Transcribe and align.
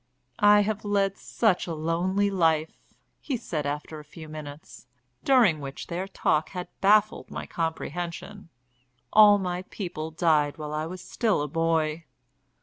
"I 0.39 0.61
have 0.61 0.83
led 0.83 1.15
such 1.19 1.67
a 1.67 1.75
lonely 1.75 2.31
life," 2.31 2.75
he 3.19 3.37
said 3.37 3.67
after 3.67 3.99
a 3.99 4.03
few 4.03 4.27
minutes, 4.27 4.87
during 5.23 5.59
which 5.59 5.85
their 5.85 6.07
talk 6.07 6.49
had 6.49 6.69
baffled 6.81 7.29
my 7.29 7.45
comprehension. 7.45 8.49
"All 9.13 9.37
my 9.37 9.61
people 9.69 10.09
died 10.09 10.57
while 10.57 10.73
I 10.73 10.87
was 10.87 11.03
still 11.07 11.43
a 11.43 11.47
boy." 11.47 12.05